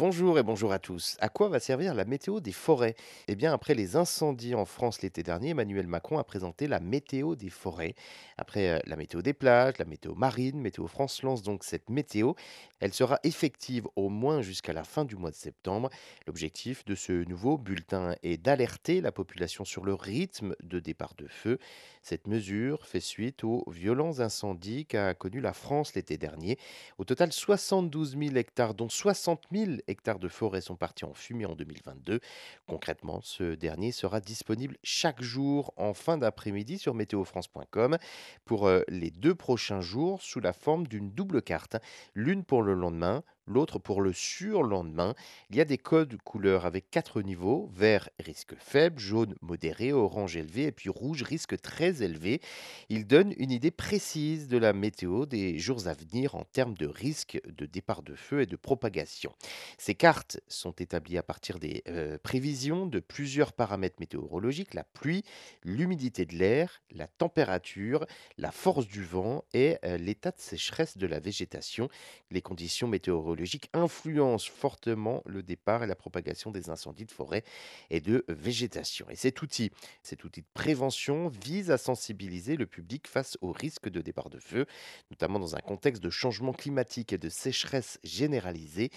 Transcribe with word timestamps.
Bonjour 0.00 0.38
et 0.38 0.42
bonjour 0.42 0.72
à 0.72 0.78
tous. 0.78 1.18
À 1.20 1.28
quoi 1.28 1.50
va 1.50 1.60
servir 1.60 1.92
la 1.92 2.06
météo 2.06 2.40
des 2.40 2.52
forêts? 2.52 2.94
Eh 3.28 3.34
bien, 3.34 3.52
après 3.52 3.74
les 3.74 3.96
incendies 3.96 4.54
en 4.54 4.64
France 4.64 5.02
l'été 5.02 5.22
dernier, 5.22 5.50
Emmanuel 5.50 5.86
Macron 5.86 6.16
a 6.16 6.24
présenté 6.24 6.68
la 6.68 6.80
météo 6.80 7.34
des 7.34 7.50
forêts. 7.50 7.94
Après 8.38 8.70
euh, 8.70 8.78
la 8.86 8.96
météo 8.96 9.20
des 9.20 9.34
plages, 9.34 9.74
la 9.76 9.84
météo 9.84 10.14
marine, 10.14 10.58
Météo 10.58 10.86
France 10.86 11.22
lance 11.22 11.42
donc 11.42 11.64
cette 11.64 11.90
météo. 11.90 12.32
Elle 12.80 12.94
sera 12.94 13.20
effective 13.24 13.86
au 13.94 14.08
moins 14.08 14.40
jusqu'à 14.40 14.72
la 14.72 14.84
fin 14.84 15.04
du 15.04 15.16
mois 15.16 15.30
de 15.30 15.36
septembre. 15.36 15.90
L'objectif 16.26 16.82
de 16.86 16.94
ce 16.94 17.12
nouveau 17.28 17.58
bulletin 17.58 18.14
est 18.22 18.38
d'alerter 18.38 19.02
la 19.02 19.12
population 19.12 19.66
sur 19.66 19.84
le 19.84 19.92
rythme 19.92 20.56
de 20.62 20.80
départ 20.80 21.12
de 21.18 21.26
feu. 21.26 21.58
Cette 22.02 22.26
mesure 22.26 22.86
fait 22.86 23.00
suite 23.00 23.44
aux 23.44 23.70
violents 23.70 24.20
incendies 24.20 24.86
qu'a 24.86 25.12
connu 25.12 25.42
la 25.42 25.52
France 25.52 25.94
l'été 25.94 26.16
dernier. 26.16 26.58
Au 26.96 27.04
total, 27.04 27.34
72 27.34 28.16
000 28.18 28.36
hectares, 28.36 28.72
dont 28.72 28.88
60 28.88 29.44
000 29.52 29.72
hectares 29.90 30.18
de 30.18 30.28
forêt 30.28 30.60
sont 30.60 30.76
partis 30.76 31.04
en 31.04 31.14
fumée 31.14 31.46
en 31.46 31.54
2022. 31.54 32.20
Concrètement, 32.66 33.20
ce 33.22 33.54
dernier 33.54 33.92
sera 33.92 34.20
disponible 34.20 34.76
chaque 34.82 35.22
jour 35.22 35.72
en 35.76 35.94
fin 35.94 36.18
d'après-midi 36.18 36.78
sur 36.78 36.94
météofrance.com 36.94 37.98
pour 38.44 38.66
euh, 38.66 38.82
les 38.88 39.10
deux 39.10 39.34
prochains 39.34 39.80
jours 39.80 40.22
sous 40.22 40.40
la 40.40 40.52
forme 40.52 40.86
d'une 40.86 41.10
double 41.10 41.42
carte, 41.42 41.76
l'une 42.14 42.44
pour 42.44 42.62
le 42.62 42.74
lendemain, 42.74 43.22
l'autre 43.50 43.78
pour 43.78 44.00
le 44.00 44.12
surlendemain. 44.12 45.14
Il 45.50 45.56
y 45.56 45.60
a 45.60 45.64
des 45.64 45.78
codes 45.78 46.16
couleurs 46.24 46.66
avec 46.66 46.90
quatre 46.90 47.22
niveaux 47.22 47.70
vert 47.74 48.08
risque 48.18 48.54
faible, 48.58 48.98
jaune 48.98 49.34
modéré, 49.42 49.92
orange 49.92 50.36
élevé 50.36 50.64
et 50.64 50.72
puis 50.72 50.88
rouge 50.88 51.22
risque 51.22 51.60
très 51.60 52.02
élevé. 52.02 52.40
Il 52.88 53.06
donne 53.06 53.34
une 53.36 53.50
idée 53.50 53.70
précise 53.70 54.48
de 54.48 54.58
la 54.58 54.72
météo 54.72 55.26
des 55.26 55.58
jours 55.58 55.86
à 55.86 55.94
venir 55.94 56.34
en 56.34 56.44
termes 56.44 56.74
de 56.74 56.86
risque 56.86 57.40
de 57.46 57.66
départ 57.66 58.02
de 58.02 58.14
feu 58.14 58.42
et 58.42 58.46
de 58.46 58.56
propagation. 58.56 59.32
Ces 59.78 59.94
cartes 59.94 60.40
sont 60.48 60.72
établies 60.72 61.18
à 61.18 61.22
partir 61.22 61.58
des 61.58 61.82
euh, 61.88 62.18
prévisions 62.22 62.86
de 62.86 63.00
plusieurs 63.00 63.52
paramètres 63.52 63.96
météorologiques 64.00 64.74
la 64.74 64.84
pluie, 64.84 65.24
l'humidité 65.64 66.24
de 66.24 66.36
l'air, 66.36 66.82
la 66.90 67.06
température, 67.06 68.06
la 68.38 68.52
force 68.52 68.86
du 68.86 69.02
vent 69.02 69.44
et 69.52 69.76
euh, 69.84 69.96
l'état 69.96 70.30
de 70.30 70.40
sécheresse 70.40 70.96
de 70.96 71.06
la 71.06 71.20
végétation. 71.20 71.88
Les 72.30 72.42
conditions 72.42 72.88
météorologiques 72.88 73.39
influencent 73.72 74.50
fortement 74.50 75.22
le 75.26 75.42
départ 75.42 75.82
et 75.82 75.86
la 75.86 75.94
propagation 75.94 76.50
des 76.50 76.70
incendies 76.70 77.06
de 77.06 77.10
forêt 77.10 77.44
et 77.90 78.00
de 78.00 78.24
végétation. 78.28 79.06
Et 79.10 79.16
cet 79.16 79.42
outil, 79.42 79.70
cet 80.02 80.24
outil 80.24 80.42
de 80.42 80.46
prévention 80.54 81.28
vise 81.28 81.70
à 81.70 81.78
sensibiliser 81.78 82.56
le 82.56 82.66
public 82.66 83.06
face 83.06 83.36
au 83.40 83.52
risque 83.52 83.88
de 83.88 84.00
départ 84.00 84.30
de 84.30 84.38
feu, 84.38 84.66
notamment 85.10 85.38
dans 85.38 85.56
un 85.56 85.60
contexte 85.60 86.02
de 86.02 86.10
changement 86.10 86.52
climatique 86.52 87.12
et 87.12 87.18
de 87.18 87.28
sécheresse 87.28 87.98
généralisée. 88.02 88.90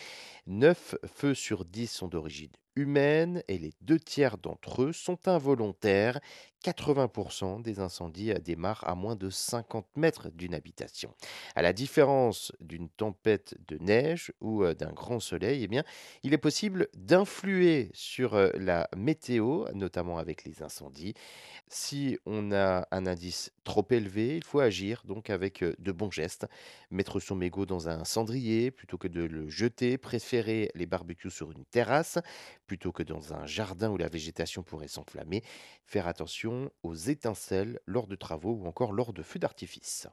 9 0.47 0.95
feux 1.05 1.33
sur 1.33 1.66
10 1.66 1.88
sont 1.88 2.08
d'origine 2.08 2.52
humaine 2.75 3.43
et 3.47 3.57
les 3.57 3.73
deux 3.81 3.99
tiers 3.99 4.38
d'entre 4.38 4.83
eux 4.83 4.93
sont 4.93 5.27
involontaires. 5.27 6.19
80% 6.63 7.61
des 7.61 7.80
incendies 7.80 8.31
euh, 8.31 8.39
démarrent 8.39 8.88
à 8.88 8.95
moins 8.95 9.15
de 9.15 9.30
50 9.30 9.85
mètres 9.95 10.30
d'une 10.30 10.53
habitation. 10.53 11.13
À 11.55 11.61
la 11.61 11.73
différence 11.73 12.52
d'une 12.59 12.89
tempête 12.89 13.55
de 13.67 13.77
neige 13.77 14.31
ou 14.39 14.63
euh, 14.63 14.73
d'un 14.73 14.91
grand 14.91 15.19
soleil, 15.19 15.63
eh 15.63 15.67
bien, 15.67 15.83
il 16.23 16.33
est 16.33 16.38
possible 16.38 16.88
d'influer 16.93 17.91
sur 17.93 18.35
euh, 18.35 18.49
la 18.55 18.89
météo, 18.95 19.65
notamment 19.73 20.17
avec 20.17 20.45
les 20.45 20.63
incendies. 20.63 21.13
Si 21.67 22.17
on 22.25 22.52
a 22.52 22.87
un 22.91 23.05
indice 23.08 23.52
trop 23.63 23.85
élevé, 23.89 24.37
il 24.37 24.43
faut 24.43 24.59
agir 24.59 25.03
donc 25.05 25.30
avec 25.30 25.63
de 25.63 25.91
bons 25.91 26.11
gestes. 26.11 26.45
Mettre 26.91 27.19
son 27.19 27.35
mégot 27.35 27.65
dans 27.65 27.89
un 27.89 28.05
cendrier 28.05 28.71
plutôt 28.71 28.97
que 28.97 29.08
de 29.08 29.23
le 29.23 29.49
jeter, 29.49 29.97
préférer 29.97 30.69
les 30.75 30.85
barbecues 30.85 31.31
sur 31.31 31.52
une 31.52 31.65
terrasse 31.65 32.19
plutôt 32.66 32.92
que 32.92 33.03
dans 33.03 33.33
un 33.33 33.45
jardin 33.45 33.89
où 33.89 33.97
la 33.97 34.08
végétation 34.08 34.64
pourrait 34.64 34.88
s'enflammer, 34.88 35.44
faire 35.86 36.08
attention 36.08 36.72
aux 36.83 36.95
étincelles 36.95 37.80
lors 37.86 38.08
de 38.08 38.16
travaux 38.16 38.53
ou 38.53 38.66
encore 38.67 38.93
lors 38.93 39.14
de 39.14 39.23
feux 39.23 39.39
d'artifice. 39.39 40.08